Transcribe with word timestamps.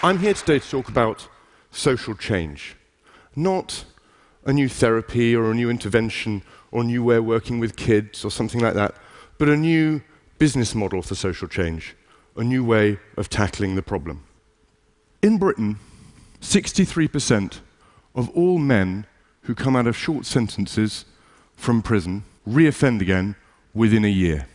I'm 0.00 0.20
here 0.20 0.32
today 0.32 0.60
to 0.60 0.70
talk 0.70 0.88
about 0.88 1.26
social 1.72 2.14
change, 2.14 2.76
not 3.34 3.84
a 4.44 4.52
new 4.52 4.68
therapy 4.68 5.34
or 5.34 5.50
a 5.50 5.54
new 5.56 5.68
intervention 5.68 6.44
or 6.70 6.82
a 6.82 6.84
new 6.84 7.02
way 7.02 7.16
of 7.16 7.24
working 7.24 7.58
with 7.58 7.74
kids 7.74 8.24
or 8.24 8.30
something 8.30 8.60
like 8.60 8.74
that, 8.74 8.94
but 9.38 9.48
a 9.48 9.56
new 9.56 10.00
business 10.38 10.72
model 10.72 11.02
for 11.02 11.16
social 11.16 11.48
change, 11.48 11.96
a 12.36 12.44
new 12.44 12.64
way 12.64 13.00
of 13.16 13.28
tackling 13.28 13.74
the 13.74 13.82
problem. 13.82 14.22
In 15.20 15.36
Britain, 15.36 15.80
63% 16.42 17.58
of 18.14 18.30
all 18.36 18.58
men 18.58 19.04
who 19.42 19.54
come 19.56 19.74
out 19.74 19.88
of 19.88 19.96
short 19.96 20.26
sentences 20.26 21.06
from 21.56 21.82
prison 21.82 22.22
reoffend 22.48 23.00
again 23.00 23.34
within 23.74 24.04
a 24.04 24.08
year. 24.08 24.46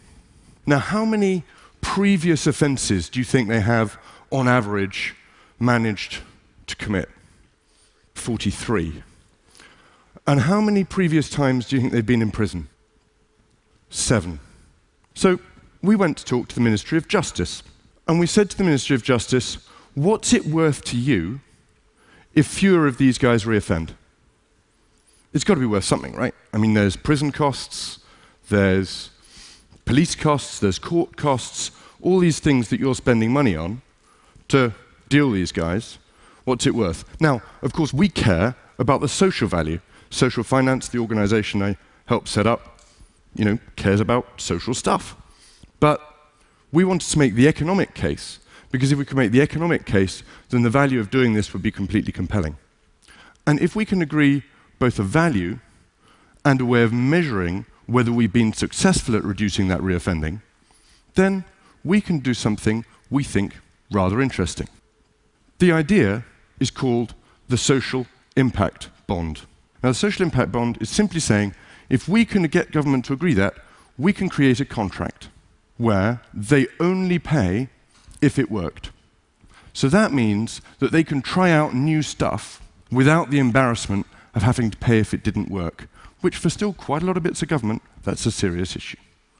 Now, 0.65 0.79
how 0.79 1.03
many 1.03 1.43
previous 1.81 2.47
offences 2.47 3.09
do 3.09 3.19
you 3.19 3.25
think 3.25 3.49
they 3.49 3.59
have, 3.59 3.97
on 4.31 4.47
average, 4.47 5.15
managed 5.63 6.19
to 6.67 6.75
commit? 6.75 7.09
43. 8.13 9.03
And 10.27 10.41
how 10.41 10.61
many 10.61 10.83
previous 10.83 11.29
times 11.29 11.67
do 11.67 11.75
you 11.75 11.81
think 11.81 11.93
they've 11.93 12.05
been 12.05 12.21
in 12.21 12.31
prison? 12.31 12.69
Seven. 13.89 14.39
So 15.13 15.39
we 15.81 15.95
went 15.95 16.17
to 16.17 16.25
talk 16.25 16.47
to 16.49 16.55
the 16.55 16.61
Ministry 16.61 16.97
of 16.97 17.07
Justice, 17.07 17.63
and 18.07 18.19
we 18.19 18.27
said 18.27 18.49
to 18.51 18.57
the 18.57 18.63
Ministry 18.63 18.95
of 18.95 19.03
Justice, 19.03 19.57
What's 19.95 20.33
it 20.33 20.45
worth 20.45 20.83
to 20.85 20.97
you 20.97 21.41
if 22.33 22.47
fewer 22.47 22.87
of 22.87 22.97
these 22.97 23.17
guys 23.17 23.43
reoffend? 23.43 23.91
It's 25.33 25.43
got 25.43 25.55
to 25.55 25.59
be 25.59 25.65
worth 25.65 25.83
something, 25.83 26.13
right? 26.13 26.33
I 26.53 26.57
mean, 26.57 26.73
there's 26.73 26.95
prison 26.95 27.31
costs, 27.31 27.99
there's 28.49 29.09
police 29.85 30.15
costs, 30.15 30.59
there's 30.59 30.79
court 30.79 31.15
costs, 31.15 31.71
all 32.01 32.19
these 32.19 32.39
things 32.39 32.69
that 32.69 32.79
you're 32.79 32.95
spending 32.95 33.31
money 33.31 33.55
on 33.55 33.81
to 34.49 34.73
deal 35.13 35.29
these 35.29 35.51
guys. 35.51 35.99
What's 36.43 36.65
it 36.65 36.73
worth? 36.73 37.05
Now, 37.21 37.43
of 37.61 37.71
course, 37.71 37.93
we 37.93 38.09
care 38.09 38.55
about 38.79 38.99
the 39.01 39.07
social 39.07 39.47
value. 39.47 39.79
Social 40.09 40.43
finance, 40.43 40.89
the 40.89 40.97
organization 40.97 41.61
I 41.61 41.77
helped 42.07 42.27
set 42.27 42.47
up, 42.47 42.79
you 43.35 43.45
know, 43.45 43.59
cares 43.75 43.99
about 43.99 44.41
social 44.41 44.73
stuff. 44.73 45.15
But 45.79 46.01
we 46.71 46.83
wanted 46.83 47.11
to 47.11 47.19
make 47.19 47.35
the 47.35 47.47
economic 47.47 47.93
case, 47.93 48.39
because 48.71 48.91
if 48.91 48.97
we 48.97 49.05
could 49.05 49.17
make 49.17 49.31
the 49.31 49.41
economic 49.41 49.85
case, 49.85 50.23
then 50.49 50.63
the 50.63 50.71
value 50.71 50.99
of 50.99 51.11
doing 51.11 51.35
this 51.35 51.53
would 51.53 51.61
be 51.61 51.71
completely 51.71 52.11
compelling. 52.11 52.57
And 53.45 53.61
if 53.61 53.75
we 53.75 53.85
can 53.85 54.01
agree 54.01 54.41
both 54.79 54.97
a 54.97 55.03
value 55.03 55.59
and 56.43 56.59
a 56.59 56.65
way 56.65 56.81
of 56.81 56.91
measuring 56.91 57.67
whether 57.85 58.11
we've 58.11 58.33
been 58.33 58.53
successful 58.53 59.15
at 59.15 59.23
reducing 59.23 59.67
that 59.67 59.81
reoffending, 59.81 60.41
then 61.13 61.45
we 61.83 62.01
can 62.01 62.17
do 62.17 62.33
something 62.33 62.83
we 63.11 63.23
think 63.23 63.57
rather 63.91 64.19
interesting. 64.19 64.67
The 65.63 65.71
idea 65.71 66.25
is 66.59 66.69
called 66.69 67.13
the 67.47 67.57
social 67.57 68.05
impact 68.35 68.89
bond. 69.07 69.43
Now, 69.81 69.91
the 69.91 69.95
social 69.95 70.25
impact 70.25 70.51
bond 70.51 70.77
is 70.81 70.89
simply 70.89 71.21
saying 71.21 71.55
if 71.87 72.09
we 72.09 72.25
can 72.25 72.43
get 72.47 72.73
government 72.73 73.05
to 73.05 73.13
agree 73.13 73.33
that, 73.35 73.53
we 73.97 74.11
can 74.11 74.27
create 74.27 74.59
a 74.59 74.65
contract 74.65 75.29
where 75.77 76.19
they 76.33 76.67
only 76.81 77.17
pay 77.17 77.69
if 78.21 78.37
it 78.37 78.51
worked. 78.51 78.91
So 79.71 79.87
that 79.87 80.11
means 80.11 80.59
that 80.79 80.91
they 80.91 81.01
can 81.01 81.21
try 81.21 81.49
out 81.51 81.73
new 81.73 82.01
stuff 82.01 82.61
without 82.91 83.29
the 83.29 83.39
embarrassment 83.39 84.05
of 84.35 84.41
having 84.41 84.69
to 84.69 84.77
pay 84.77 84.99
if 84.99 85.13
it 85.13 85.23
didn't 85.23 85.49
work, 85.49 85.87
which 86.19 86.35
for 86.35 86.49
still 86.49 86.73
quite 86.73 87.03
a 87.03 87.05
lot 87.05 87.15
of 87.15 87.23
bits 87.23 87.41
of 87.41 87.47
government, 87.47 87.81
that's 88.03 88.25
a 88.25 88.31
serious 88.31 88.75
issue. 88.75 88.97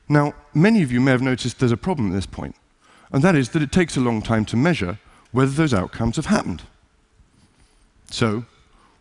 Now, 0.07 0.35
many 0.53 0.83
of 0.83 0.89
you 0.89 1.01
may 1.01 1.11
have 1.11 1.21
noticed 1.21 1.59
there's 1.59 1.73
a 1.73 1.75
problem 1.75 2.11
at 2.11 2.15
this 2.15 2.25
point, 2.25 2.55
and 3.11 3.21
that 3.25 3.35
is 3.35 3.49
that 3.49 3.61
it 3.61 3.73
takes 3.73 3.97
a 3.97 3.99
long 3.99 4.21
time 4.21 4.45
to 4.45 4.55
measure 4.55 4.99
whether 5.33 5.51
those 5.51 5.73
outcomes 5.73 6.15
have 6.15 6.27
happened. 6.27 6.61
So, 8.09 8.45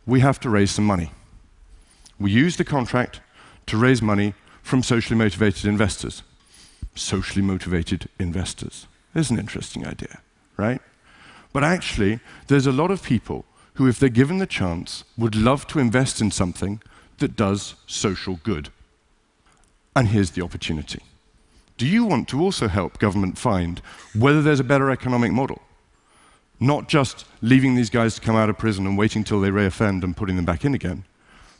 we 0.04 0.20
have 0.20 0.40
to 0.40 0.50
raise 0.50 0.72
some 0.72 0.84
money. 0.84 1.12
We 2.18 2.32
use 2.32 2.56
the 2.56 2.64
contract 2.64 3.20
to 3.66 3.76
raise 3.76 4.02
money 4.02 4.34
from 4.62 4.82
socially 4.82 5.16
motivated 5.16 5.66
investors. 5.66 6.22
Socially 6.96 7.42
motivated 7.42 8.08
investors. 8.18 8.86
There's 9.14 9.30
an 9.30 9.38
interesting 9.38 9.86
idea, 9.86 10.20
right? 10.56 10.80
But 11.52 11.62
actually, 11.62 12.20
there's 12.48 12.66
a 12.66 12.72
lot 12.72 12.90
of 12.90 13.02
people 13.02 13.44
who, 13.74 13.86
if 13.86 13.98
they're 13.98 14.08
given 14.08 14.38
the 14.38 14.46
chance, 14.46 15.04
would 15.16 15.34
love 15.34 15.66
to 15.68 15.78
invest 15.78 16.20
in 16.20 16.30
something 16.30 16.82
that 17.18 17.36
does 17.36 17.74
social 17.86 18.40
good. 18.42 18.70
And 19.94 20.08
here's 20.08 20.30
the 20.30 20.42
opportunity. 20.42 21.02
Do 21.76 21.86
you 21.86 22.04
want 22.04 22.28
to 22.28 22.40
also 22.40 22.68
help 22.68 22.98
government 22.98 23.38
find 23.38 23.80
whether 24.14 24.40
there's 24.40 24.60
a 24.60 24.64
better 24.64 24.90
economic 24.90 25.32
model? 25.32 25.60
Not 26.62 26.88
just 26.88 27.26
leaving 27.40 27.74
these 27.74 27.90
guys 27.90 28.14
to 28.14 28.20
come 28.20 28.36
out 28.36 28.48
of 28.48 28.56
prison 28.56 28.86
and 28.86 28.96
waiting 28.96 29.24
till 29.24 29.40
they 29.40 29.50
reoffend 29.50 30.04
and 30.04 30.16
putting 30.16 30.36
them 30.36 30.44
back 30.44 30.64
in 30.64 30.74
again, 30.74 31.02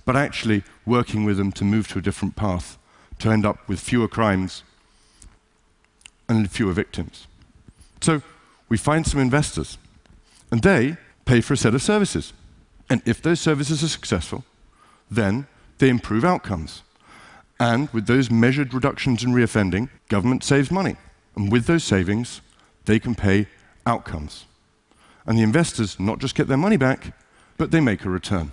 but 0.05 0.15
actually 0.15 0.63
working 0.87 1.25
with 1.25 1.39
them 1.39 1.51
to 1.53 1.65
move 1.65 1.89
to 1.89 1.99
a 1.99 2.03
different 2.03 2.37
path, 2.37 2.79
to 3.19 3.29
end 3.29 3.45
up 3.45 3.69
with 3.69 3.81
fewer 3.81 4.07
crimes 4.07 4.63
and 6.29 6.49
fewer 6.49 6.73
victims. 6.73 7.27
So 8.01 8.23
we 8.69 8.77
find 8.79 9.05
some 9.05 9.19
investors, 9.19 9.77
and 10.53 10.63
they 10.63 10.97
pay 11.25 11.41
for 11.41 11.55
a 11.55 11.57
set 11.57 11.75
of 11.75 11.83
services. 11.83 12.33
And 12.89 13.03
if 13.05 13.21
those 13.21 13.41
services 13.41 13.83
are 13.83 13.89
successful, 13.89 14.45
then 15.11 15.49
they 15.79 15.89
improve 15.89 16.25
outcomes. 16.25 16.85
And 17.59 17.91
with 17.91 18.07
those 18.07 18.31
measured 18.31 18.73
reductions 18.73 19.25
in 19.25 19.33
reoffending, 19.33 19.89
government 20.09 20.45
saves 20.45 20.71
money. 20.71 20.95
And 21.35 21.51
with 21.51 21.67
those 21.67 21.83
savings, 21.83 22.41
they 22.85 23.01
can 23.01 23.17
pay 23.17 23.49
outcomes. 23.85 24.47
And 25.27 25.39
the 25.39 25.43
investors 25.43 26.01
not 26.01 26.19
just 26.19 26.35
get 26.35 26.49
their 26.49 26.57
money 26.57 26.77
back, 26.77 27.15
but 27.57 27.71
they 27.71 27.81
make 27.81 28.05
a 28.05 28.11
return. 28.11 28.53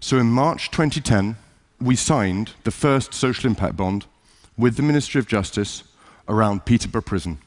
So 0.00 0.18
in 0.18 0.26
March 0.26 0.70
2010, 0.70 1.36
we 1.80 1.96
signed 1.96 2.52
the 2.64 2.70
first 2.70 3.14
social 3.14 3.48
impact 3.48 3.76
bond 3.76 4.06
with 4.58 4.76
the 4.76 4.82
Ministry 4.82 5.18
of 5.18 5.26
Justice 5.26 5.84
around 6.28 6.64
Peterborough 6.64 7.02
Prison. 7.02 7.38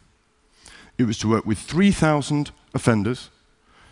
It 0.97 1.03
was 1.03 1.17
to 1.19 1.29
work 1.29 1.45
with 1.45 1.59
3,000 1.59 2.51
offenders, 2.73 3.29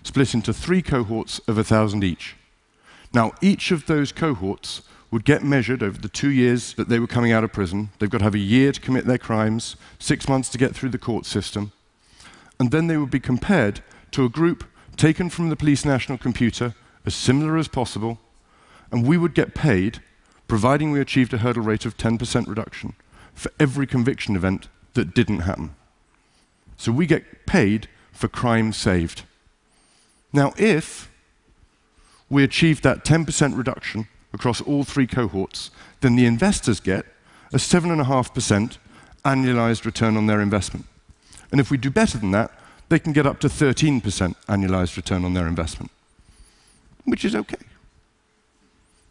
split 0.03 0.33
into 0.33 0.53
three 0.53 0.81
cohorts 0.81 1.39
of 1.47 1.55
1,000 1.55 2.03
each. 2.03 2.35
Now, 3.13 3.31
each 3.41 3.71
of 3.71 3.85
those 3.85 4.11
cohorts 4.11 4.81
would 5.09 5.23
get 5.23 5.43
measured 5.43 5.81
over 5.81 5.97
the 5.97 6.09
two 6.09 6.29
years 6.29 6.73
that 6.73 6.89
they 6.89 6.99
were 6.99 7.07
coming 7.07 7.31
out 7.31 7.43
of 7.43 7.53
prison. 7.53 7.89
They've 7.97 8.09
got 8.09 8.19
to 8.19 8.23
have 8.25 8.35
a 8.35 8.39
year 8.39 8.71
to 8.71 8.81
commit 8.81 9.05
their 9.05 9.17
crimes, 9.17 9.77
six 9.99 10.27
months 10.27 10.49
to 10.49 10.57
get 10.57 10.75
through 10.75 10.89
the 10.89 10.97
court 10.97 11.25
system. 11.25 11.71
And 12.59 12.71
then 12.71 12.87
they 12.87 12.97
would 12.97 13.11
be 13.11 13.19
compared 13.19 13.81
to 14.17 14.25
a 14.25 14.29
group 14.29 14.63
taken 14.95 15.29
from 15.29 15.49
the 15.49 15.55
police 15.55 15.85
national 15.85 16.17
computer, 16.17 16.73
as 17.05 17.13
similar 17.13 17.55
as 17.55 17.67
possible, 17.67 18.17
and 18.89 19.05
we 19.05 19.15
would 19.15 19.35
get 19.35 19.53
paid, 19.53 20.01
providing 20.47 20.89
we 20.89 20.99
achieved 20.99 21.35
a 21.35 21.37
hurdle 21.37 21.61
rate 21.61 21.85
of 21.85 21.97
10% 21.97 22.47
reduction, 22.47 22.93
for 23.35 23.51
every 23.59 23.85
conviction 23.85 24.35
event 24.35 24.69
that 24.95 25.13
didn't 25.13 25.41
happen. 25.41 25.75
So 26.77 26.91
we 26.91 27.05
get 27.05 27.45
paid 27.45 27.89
for 28.11 28.27
crime 28.27 28.73
saved. 28.73 29.21
Now, 30.33 30.51
if 30.57 31.11
we 32.27 32.43
achieved 32.43 32.81
that 32.81 33.05
10% 33.05 33.55
reduction 33.55 34.07
across 34.33 34.61
all 34.61 34.83
three 34.83 35.05
cohorts, 35.05 35.69
then 36.01 36.15
the 36.15 36.25
investors 36.25 36.79
get 36.79 37.05
a 37.53 37.57
7.5% 37.57 38.77
annualized 39.23 39.85
return 39.85 40.17
on 40.17 40.25
their 40.25 40.41
investment. 40.41 40.87
And 41.51 41.61
if 41.61 41.69
we 41.69 41.77
do 41.77 41.91
better 41.91 42.17
than 42.17 42.31
that, 42.31 42.49
they 42.89 42.99
can 42.99 43.13
get 43.13 43.25
up 43.25 43.39
to 43.41 43.47
13% 43.47 44.01
annualized 44.47 44.95
return 44.95 45.25
on 45.25 45.33
their 45.33 45.47
investment, 45.47 45.91
which 47.05 47.25
is 47.25 47.35
okay. 47.35 47.57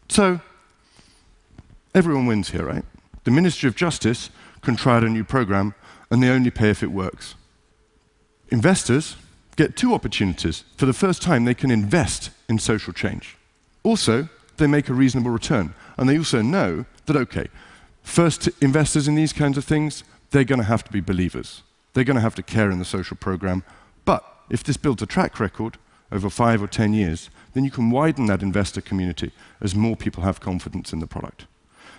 So, 0.09 0.39
everyone 1.93 2.25
wins 2.25 2.49
here, 2.49 2.65
right? 2.65 2.85
The 3.23 3.31
Ministry 3.31 3.67
of 3.67 3.75
Justice 3.75 4.29
can 4.61 4.75
try 4.75 4.97
out 4.97 5.03
a 5.03 5.09
new 5.09 5.23
program, 5.23 5.75
and 6.09 6.23
they 6.23 6.29
only 6.29 6.49
pay 6.49 6.69
if 6.69 6.81
it 6.81 6.91
works. 6.91 7.35
Investors 8.49 9.17
get 9.57 9.75
two 9.75 9.93
opportunities. 9.93 10.63
For 10.77 10.85
the 10.85 10.93
first 10.93 11.21
time, 11.21 11.45
they 11.45 11.53
can 11.53 11.71
invest 11.71 12.29
in 12.47 12.59
social 12.59 12.93
change. 12.93 13.35
Also, 13.83 14.29
they 14.57 14.67
make 14.67 14.89
a 14.89 14.93
reasonable 14.93 15.31
return. 15.31 15.73
And 15.97 16.07
they 16.07 16.17
also 16.17 16.41
know 16.41 16.85
that, 17.05 17.15
okay, 17.15 17.47
first 18.03 18.47
investors 18.61 19.07
in 19.07 19.15
these 19.15 19.33
kinds 19.33 19.57
of 19.57 19.65
things, 19.65 20.03
they're 20.31 20.43
going 20.43 20.59
to 20.59 20.65
have 20.65 20.83
to 20.85 20.91
be 20.91 21.01
believers. 21.01 21.63
They're 21.97 22.03
going 22.03 22.13
to 22.13 22.21
have 22.21 22.35
to 22.35 22.43
care 22.43 22.69
in 22.69 22.77
the 22.77 22.85
social 22.85 23.17
program. 23.17 23.63
But 24.05 24.23
if 24.51 24.63
this 24.63 24.77
builds 24.77 25.01
a 25.01 25.07
track 25.07 25.39
record 25.39 25.79
over 26.11 26.29
five 26.29 26.61
or 26.61 26.67
ten 26.67 26.93
years, 26.93 27.31
then 27.55 27.65
you 27.65 27.71
can 27.71 27.89
widen 27.89 28.27
that 28.27 28.43
investor 28.43 28.81
community 28.81 29.31
as 29.61 29.73
more 29.73 29.95
people 29.95 30.21
have 30.21 30.39
confidence 30.39 30.93
in 30.93 30.99
the 30.99 31.07
product. 31.07 31.47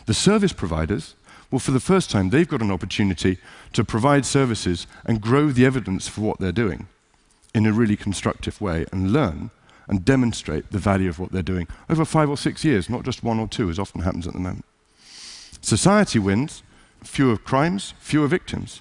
The 0.07 0.15
service 0.15 0.53
providers, 0.53 1.17
well, 1.51 1.59
for 1.59 1.73
the 1.73 1.81
first 1.81 2.11
time, 2.13 2.31
they've 2.31 2.47
got 2.47 2.63
an 2.63 2.71
opportunity 2.71 3.39
to 3.73 3.83
provide 3.83 4.25
services 4.25 4.87
and 5.05 5.21
grow 5.21 5.49
the 5.49 5.67
evidence 5.67 6.07
for 6.07 6.21
what 6.21 6.39
they're 6.39 6.53
doing 6.53 6.87
in 7.53 7.67
a 7.67 7.73
really 7.73 7.97
constructive 7.97 8.61
way 8.61 8.87
and 8.93 9.13
learn 9.13 9.51
and 9.89 10.05
demonstrate 10.05 10.71
the 10.71 10.79
value 10.79 11.09
of 11.09 11.19
what 11.19 11.33
they're 11.33 11.43
doing 11.43 11.67
over 11.91 12.05
five 12.05 12.31
or 12.31 12.37
six 12.37 12.65
years, 12.65 12.89
not 12.89 13.03
just 13.03 13.25
one 13.25 13.41
or 13.41 13.49
two, 13.49 13.69
as 13.69 13.81
often 13.81 14.03
happens 14.03 14.29
at 14.29 14.33
the 14.33 14.39
moment. 14.39 14.65
Society 15.61 16.21
wins, 16.21 16.63
fewer 17.03 17.37
crimes, 17.37 17.95
fewer 17.99 18.29
victims. 18.29 18.81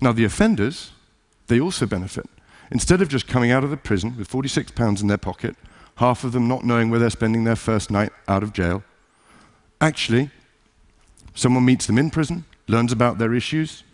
Now, 0.00 0.12
the 0.12 0.24
offenders, 0.24 0.92
they 1.48 1.60
also 1.60 1.86
benefit. 1.86 2.26
instead 2.70 3.00
of 3.00 3.08
just 3.08 3.26
coming 3.26 3.50
out 3.50 3.64
of 3.64 3.70
the 3.70 3.76
prison 3.76 4.16
with 4.16 4.28
46 4.28 4.72
pounds 4.72 5.00
in 5.00 5.08
their 5.08 5.18
pocket, 5.18 5.56
half 5.96 6.24
of 6.24 6.32
them 6.32 6.46
not 6.46 6.64
knowing 6.64 6.90
where 6.90 7.00
they're 7.00 7.10
spending 7.10 7.44
their 7.44 7.56
first 7.56 7.90
night 7.90 8.12
out 8.26 8.42
of 8.42 8.52
jail, 8.52 8.82
actually, 9.80 10.30
someone 11.34 11.64
meets 11.64 11.86
them 11.86 11.98
in 11.98 12.10
prison, 12.10 12.44
learns 12.66 12.92
about 12.92 13.18
their 13.18 13.34
issues, 13.34 13.84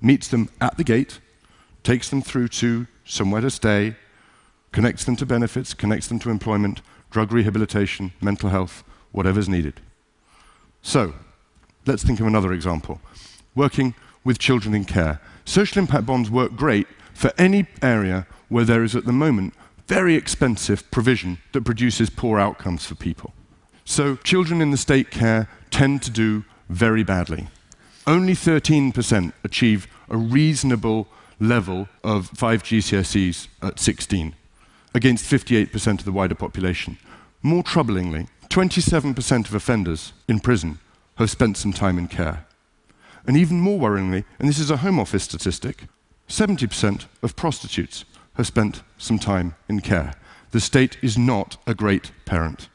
meets 0.00 0.28
them 0.28 0.48
at 0.60 0.76
the 0.76 0.84
gate, 0.84 1.20
takes 1.82 2.08
them 2.08 2.22
through 2.22 2.48
to 2.48 2.86
somewhere 3.04 3.40
to 3.40 3.50
stay, 3.50 3.94
connects 4.72 5.04
them 5.04 5.16
to 5.16 5.26
benefits, 5.26 5.72
connects 5.74 6.08
them 6.08 6.18
to 6.18 6.30
employment, 6.30 6.80
drug 7.10 7.32
rehabilitation, 7.32 8.12
mental 8.20 8.50
health, 8.50 8.82
whatever's 9.12 9.48
needed. 9.48 9.80
So, 10.82 11.14
let's 11.86 12.02
think 12.02 12.20
of 12.20 12.26
another 12.26 12.52
example. 12.52 13.00
Working 13.54 13.94
with 14.24 14.38
children 14.38 14.74
in 14.74 14.84
care. 14.84 15.20
Social 15.44 15.80
impact 15.80 16.06
bonds 16.06 16.30
work 16.30 16.56
great 16.56 16.86
for 17.12 17.32
any 17.38 17.66
area 17.82 18.26
where 18.48 18.64
there 18.64 18.82
is 18.82 18.96
at 18.96 19.04
the 19.04 19.12
moment 19.12 19.54
very 19.86 20.14
expensive 20.14 20.90
provision 20.90 21.38
that 21.52 21.64
produces 21.64 22.08
poor 22.10 22.38
outcomes 22.38 22.86
for 22.86 22.94
people. 22.94 23.34
So 23.84 24.16
children 24.16 24.62
in 24.62 24.70
the 24.70 24.76
state 24.76 25.10
care 25.10 25.48
tend 25.70 26.02
to 26.02 26.10
do 26.10 26.44
very 26.68 27.02
badly. 27.02 27.48
Only 28.06 28.34
13% 28.34 29.32
achieve 29.44 29.86
a 30.08 30.16
reasonable 30.16 31.06
level 31.38 31.88
of 32.02 32.28
5 32.28 32.62
GCSEs 32.62 33.48
at 33.62 33.78
16, 33.78 34.34
against 34.94 35.30
58% 35.30 35.98
of 35.98 36.04
the 36.04 36.12
wider 36.12 36.34
population. 36.34 36.98
More 37.42 37.62
troublingly, 37.62 38.28
27% 38.48 39.48
of 39.48 39.54
offenders 39.54 40.12
in 40.28 40.40
prison 40.40 40.78
have 41.16 41.30
spent 41.30 41.56
some 41.56 41.72
time 41.72 41.98
in 41.98 42.08
care. 42.08 42.46
And 43.26 43.36
even 43.36 43.60
more 43.60 43.78
worryingly, 43.78 44.24
and 44.38 44.48
this 44.48 44.58
is 44.58 44.70
a 44.70 44.78
Home 44.78 44.98
Office 44.98 45.24
statistic, 45.24 45.84
70% 46.28 47.06
of 47.22 47.36
prostitutes 47.36 48.04
have 48.34 48.46
spent 48.46 48.82
some 48.98 49.18
time 49.18 49.54
in 49.68 49.80
care. 49.80 50.14
The 50.50 50.60
state 50.60 50.96
is 51.02 51.16
not 51.16 51.56
a 51.66 51.74
great 51.74 52.12
parent. 52.24 52.68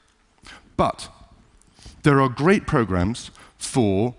But 0.78 1.10
there 2.04 2.22
are 2.22 2.30
great 2.30 2.66
programs 2.66 3.32
for 3.58 4.16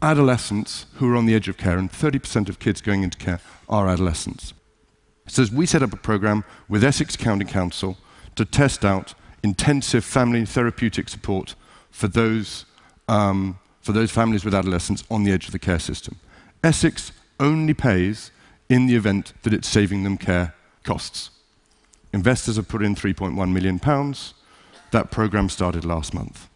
adolescents 0.00 0.86
who 0.94 1.12
are 1.12 1.16
on 1.16 1.26
the 1.26 1.34
edge 1.34 1.48
of 1.48 1.56
care, 1.56 1.78
and 1.78 1.90
30% 1.90 2.48
of 2.48 2.58
kids 2.58 2.80
going 2.80 3.02
into 3.02 3.18
care 3.18 3.40
are 3.68 3.88
adolescents. 3.88 4.54
So 5.26 5.44
we 5.52 5.66
set 5.66 5.82
up 5.82 5.92
a 5.92 5.96
program 5.96 6.44
with 6.68 6.82
Essex 6.82 7.16
County 7.16 7.44
Council 7.44 7.98
to 8.36 8.44
test 8.44 8.84
out 8.84 9.14
intensive 9.42 10.04
family 10.04 10.44
therapeutic 10.44 11.08
support 11.08 11.54
for 11.90 12.08
those, 12.08 12.64
um, 13.08 13.58
for 13.88 13.92
those 13.92 14.10
families 14.10 14.44
with 14.44 14.52
adolescents 14.52 15.02
on 15.10 15.24
the 15.24 15.32
edge 15.32 15.46
of 15.46 15.52
the 15.52 15.58
care 15.58 15.78
system. 15.78 16.16
Essex 16.62 17.10
only 17.40 17.72
pays 17.72 18.30
in 18.68 18.86
the 18.86 18.94
event 18.94 19.32
that 19.44 19.54
it's 19.54 19.66
saving 19.66 20.04
them 20.04 20.18
care 20.18 20.54
costs. 20.82 21.30
Investors 22.12 22.56
have 22.56 22.68
put 22.68 22.82
in 22.82 22.94
3.1 22.94 23.50
million 23.50 23.78
pounds. 23.78 24.34
That 24.90 25.10
program 25.10 25.48
started 25.48 25.86
last 25.86 26.12
month. 26.12 26.50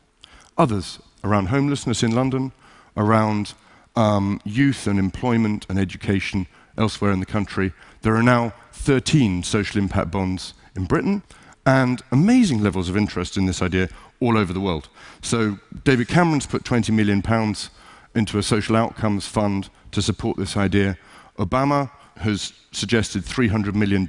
Others 0.59 0.99
around 1.25 1.47
homelessness 1.47 2.03
in 2.03 2.15
London, 2.15 2.53
around 2.99 3.55
um, 3.97 4.39
youth 4.45 4.87
and 4.87 4.99
employment 4.99 5.65
and 5.71 5.79
education 5.79 6.47
elsewhere 6.77 7.13
in 7.13 7.21
the 7.21 7.25
country. 7.25 7.73
There 8.03 8.15
are 8.15 8.23
now 8.23 8.53
13 8.73 9.43
social 9.43 9.81
impact 9.81 10.11
bonds 10.11 10.53
in 10.77 10.85
Britain 10.85 11.23
and 11.65 12.03
amazing 12.11 12.63
levels 12.63 12.89
of 12.89 12.97
interest 12.97 13.37
in 13.37 13.47
this 13.47 13.63
idea 13.63 13.89
all 14.21 14.37
over 14.37 14.53
the 14.53 14.61
world. 14.61 14.89
So 15.21 15.59
David 15.85 16.09
Cameron's 16.09 16.47
put 16.47 16.65
20 16.65 16.93
million 16.93 17.23
pounds 17.23 17.71
into 18.15 18.39
a 18.39 18.43
social 18.43 18.77
outcomes 18.77 19.27
fund 19.27 19.69
to 19.93 20.03
support 20.03 20.37
this 20.37 20.57
idea. 20.57 20.99
Obama 21.39 21.91
has 22.19 22.53
suggested 22.73 23.23
$300 23.23 23.75
million 23.75 24.07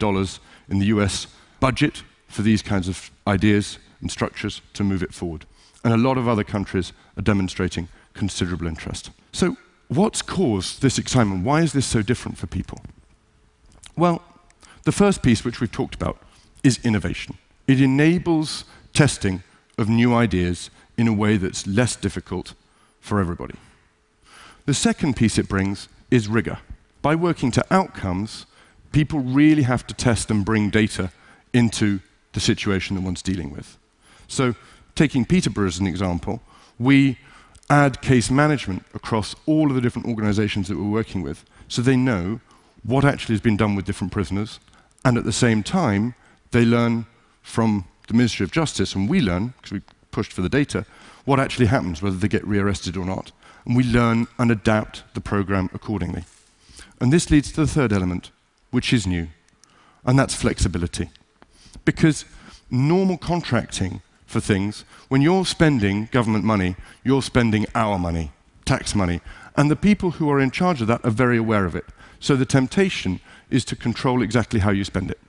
in 0.69 0.79
the 0.79 0.87
US 0.87 1.27
budget 1.59 2.03
for 2.27 2.41
these 2.41 2.61
kinds 2.61 2.87
of 2.87 3.11
ideas 3.27 3.77
and 4.01 4.11
structures 4.11 4.61
to 4.73 4.83
move 4.83 5.03
it 5.03 5.13
forward. 5.13 5.45
And 5.83 5.93
a 5.93 5.97
lot 5.97 6.17
of 6.17 6.27
other 6.27 6.43
countries 6.43 6.93
are 7.17 7.21
demonstrating 7.21 7.87
considerable 8.13 8.67
interest. 8.67 9.11
So 9.31 9.57
what's 9.87 10.21
caused 10.21 10.81
this 10.81 10.97
excitement? 10.97 11.45
Why 11.45 11.61
is 11.61 11.73
this 11.73 11.85
so 11.85 12.01
different 12.01 12.37
for 12.37 12.47
people? 12.47 12.81
Well, 13.95 14.21
the 14.83 14.91
first 14.91 15.21
piece, 15.21 15.45
which 15.45 15.61
we've 15.61 15.71
talked 15.71 15.95
about, 15.95 16.17
is 16.63 16.79
innovation. 16.83 17.37
It 17.67 17.81
enables 17.81 18.65
testing 18.93 19.43
of 19.77 19.89
new 19.89 20.13
ideas 20.13 20.69
in 20.97 21.07
a 21.07 21.13
way 21.13 21.37
that's 21.37 21.65
less 21.65 21.95
difficult 21.95 22.53
for 22.99 23.19
everybody. 23.19 23.55
The 24.65 24.73
second 24.73 25.15
piece 25.15 25.37
it 25.37 25.49
brings 25.49 25.87
is 26.11 26.27
rigor. 26.27 26.59
By 27.01 27.15
working 27.15 27.51
to 27.51 27.65
outcomes, 27.71 28.45
people 28.91 29.19
really 29.19 29.63
have 29.63 29.85
to 29.87 29.93
test 29.93 30.31
and 30.31 30.45
bring 30.45 30.69
data 30.69 31.11
into 31.53 31.99
the 32.33 32.39
situation 32.39 32.95
that 32.95 33.01
one's 33.01 33.21
dealing 33.21 33.51
with. 33.51 33.77
So, 34.27 34.55
taking 34.95 35.25
Peterborough 35.25 35.67
as 35.67 35.79
an 35.79 35.87
example, 35.87 36.41
we 36.79 37.17
add 37.69 38.01
case 38.01 38.29
management 38.29 38.85
across 38.93 39.35
all 39.45 39.69
of 39.69 39.75
the 39.75 39.81
different 39.81 40.07
organizations 40.07 40.67
that 40.67 40.77
we're 40.77 40.89
working 40.89 41.21
with 41.21 41.43
so 41.67 41.81
they 41.81 41.95
know 41.95 42.39
what 42.83 43.05
actually 43.05 43.33
has 43.33 43.41
been 43.41 43.57
done 43.57 43.75
with 43.75 43.85
different 43.85 44.13
prisoners, 44.13 44.59
and 45.05 45.17
at 45.17 45.23
the 45.23 45.31
same 45.31 45.63
time, 45.63 46.15
they 46.51 46.65
learn 46.65 47.05
from 47.43 47.85
the 48.07 48.15
Ministry 48.15 48.43
of 48.43 48.51
Justice, 48.51 48.95
and 48.95 49.07
we 49.07 49.21
learn, 49.21 49.53
because 49.57 49.71
we 49.71 49.81
pushed 50.09 50.33
for 50.33 50.41
the 50.41 50.49
data, 50.49 50.85
what 51.25 51.39
actually 51.39 51.67
happens, 51.67 52.01
whether 52.01 52.17
they 52.17 52.27
get 52.27 52.45
rearrested 52.47 52.97
or 52.97 53.05
not. 53.05 53.31
And 53.65 53.77
we 53.77 53.83
learn 53.83 54.27
and 54.37 54.51
adapt 54.51 55.03
the 55.13 55.21
program 55.21 55.69
accordingly. 55.73 56.25
And 56.99 57.13
this 57.13 57.29
leads 57.29 57.51
to 57.51 57.61
the 57.61 57.67
third 57.67 57.93
element, 57.93 58.31
which 58.71 58.91
is 58.91 59.05
new, 59.05 59.27
and 60.05 60.17
that's 60.17 60.35
flexibility. 60.35 61.09
Because 61.85 62.25
normal 62.69 63.17
contracting 63.17 64.01
for 64.25 64.39
things, 64.39 64.83
when 65.09 65.21
you're 65.21 65.45
spending 65.45 66.09
government 66.11 66.43
money, 66.43 66.75
you're 67.03 67.21
spending 67.21 67.65
our 67.75 67.99
money, 67.99 68.31
tax 68.65 68.95
money. 68.95 69.21
And 69.55 69.69
the 69.69 69.75
people 69.75 70.11
who 70.11 70.29
are 70.31 70.39
in 70.39 70.51
charge 70.51 70.81
of 70.81 70.87
that 70.87 71.05
are 71.05 71.11
very 71.11 71.37
aware 71.37 71.65
of 71.65 71.75
it. 71.75 71.85
So 72.19 72.35
the 72.35 72.45
temptation 72.45 73.19
is 73.49 73.63
to 73.65 73.75
control 73.75 74.21
exactly 74.21 74.59
how 74.61 74.71
you 74.71 74.83
spend 74.83 75.11
it. 75.11 75.19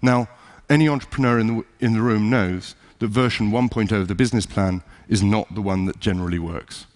Now, 0.00 0.28
any 0.68 0.88
entrepreneur 0.88 1.38
in 1.38 1.46
the, 1.46 1.64
in 1.80 1.92
the 1.94 2.02
room 2.02 2.30
knows 2.30 2.74
that 2.98 3.08
version 3.08 3.50
1.0 3.50 3.92
of 3.92 4.08
the 4.08 4.14
business 4.14 4.46
plan 4.46 4.82
is 5.08 5.22
not 5.22 5.54
the 5.54 5.62
one 5.62 5.84
that 5.86 6.00
generally 6.00 6.38
works. 6.38 6.86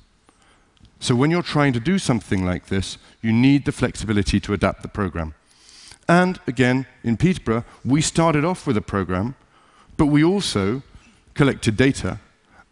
So 1.01 1.15
when 1.15 1.31
you're 1.31 1.43
trying 1.43 1.73
to 1.75 1.81
do 1.81 1.99
something 1.99 2.45
like 2.45 2.67
this, 2.67 2.99
you 3.23 3.33
need 3.33 3.65
the 3.65 3.73
flexibility 3.73 4.41
to 4.41 4.53
adapt 4.53 4.83
the 4.83 4.89
program. 4.89 5.35
And 6.09 6.41
again, 6.47 6.87
in 7.05 7.17
Peterborough, 7.17 7.65
we 7.85 8.01
started 8.01 8.45
off 8.45 8.67
with 8.67 8.77
a 8.77 8.83
program, 8.83 9.37
but 9.97 10.07
we 10.07 10.25
also 10.25 10.83
collected 11.35 11.77
data, 11.77 12.19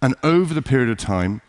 and 0.02 0.14
over 0.22 0.54
the 0.54 0.62
period 0.62 0.90
of 0.90 0.98
time, 0.98 1.42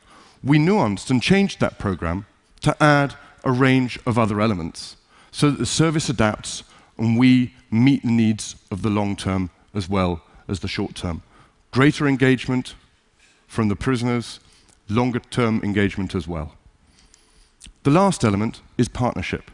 we 0.44 0.60
nuanced 0.60 1.10
and 1.10 1.22
changed 1.22 1.60
that 1.60 1.80
program 1.80 2.26
to 2.62 2.76
add 2.84 3.16
a 3.44 3.52
range 3.52 4.00
of 4.06 4.20
other 4.20 4.42
elements 4.42 4.98
so 5.32 5.50
that 5.50 5.58
the 5.58 5.66
service 5.66 6.10
adapts 6.10 6.64
and 6.98 7.18
we 7.18 7.54
meet 7.72 8.02
the 8.04 8.12
needs 8.12 8.56
of 8.72 8.82
the 8.82 8.90
long 8.90 9.16
term 9.16 9.50
as 9.74 9.90
well 9.90 10.22
as 10.48 10.60
the 10.60 10.68
short 10.68 10.96
term. 10.96 11.22
Greater 11.72 12.08
engagement 12.08 12.76
from 13.48 13.68
the 13.68 13.76
prisoners, 13.76 14.40
longer 14.90 15.20
term 15.20 15.62
engagement 15.64 16.16
as 16.16 16.28
well. 16.28 16.54
The 17.84 17.92
last 17.92 18.24
element 18.24 18.62
is 18.78 18.88
partnership. 18.88 19.52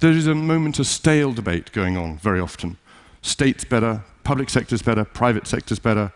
There 0.00 0.10
is 0.10 0.26
a 0.26 0.34
moment 0.34 0.78
of 0.78 0.86
stale 0.86 1.32
debate 1.32 1.72
going 1.72 1.96
on 1.96 2.18
very 2.18 2.40
often. 2.40 2.76
States 3.22 3.64
better, 3.64 4.04
public 4.24 4.50
sector's 4.50 4.82
better, 4.82 5.04
private 5.04 5.46
sector's 5.46 5.78
better, 5.78 6.12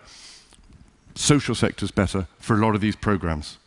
social 1.15 1.55
sector's 1.55 1.91
better 1.91 2.27
for 2.39 2.55
a 2.55 2.59
lot 2.59 2.75
of 2.75 2.81
these 2.81 2.97
programs. 2.97 3.59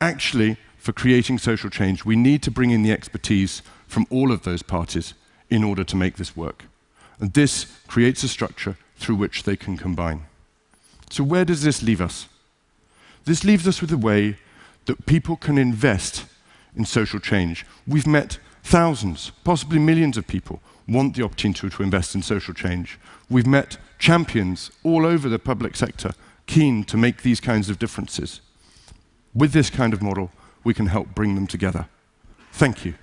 Actually, 0.00 0.56
for 0.76 0.92
creating 0.92 1.38
social 1.38 1.70
change, 1.70 2.04
we 2.04 2.16
need 2.16 2.42
to 2.42 2.50
bring 2.50 2.70
in 2.70 2.82
the 2.82 2.92
expertise 2.92 3.62
from 3.86 4.06
all 4.10 4.32
of 4.32 4.42
those 4.42 4.62
parties 4.62 5.14
in 5.48 5.62
order 5.62 5.84
to 5.84 5.96
make 5.96 6.16
this 6.16 6.36
work. 6.36 6.64
And 7.22 7.32
this 7.34 7.66
creates 7.86 8.24
a 8.24 8.28
structure 8.28 8.76
through 8.96 9.14
which 9.14 9.44
they 9.44 9.54
can 9.56 9.76
combine. 9.76 10.26
So 11.08 11.22
where 11.22 11.44
does 11.44 11.62
this 11.62 11.80
leave 11.80 12.00
us? 12.00 12.26
This 13.26 13.44
leaves 13.44 13.68
us 13.68 13.80
with 13.80 13.92
a 13.92 13.96
way 13.96 14.38
that 14.86 15.06
people 15.06 15.36
can 15.36 15.56
invest 15.56 16.26
in 16.74 16.84
social 16.84 17.20
change. 17.20 17.64
We've 17.86 18.08
met 18.08 18.38
thousands, 18.64 19.30
possibly 19.44 19.78
millions 19.78 20.16
of 20.16 20.26
people 20.26 20.60
want 20.88 21.14
the 21.14 21.22
opportunity 21.22 21.70
to 21.70 21.82
invest 21.84 22.16
in 22.16 22.22
social 22.22 22.54
change. 22.54 22.98
We've 23.30 23.46
met 23.46 23.76
champions 24.00 24.72
all 24.82 25.06
over 25.06 25.28
the 25.28 25.38
public 25.38 25.76
sector 25.76 26.14
keen 26.48 26.82
to 26.84 26.96
make 26.96 27.22
these 27.22 27.38
kinds 27.38 27.70
of 27.70 27.78
differences. 27.78 28.40
With 29.32 29.52
this 29.52 29.70
kind 29.70 29.94
of 29.94 30.02
model, 30.02 30.32
we 30.64 30.74
can 30.74 30.86
help 30.86 31.14
bring 31.14 31.36
them 31.36 31.46
together. 31.46 31.86
Thank 32.50 32.84
you. 32.84 32.94